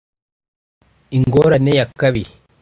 [1.17, 2.31] Ingorane ya kabiri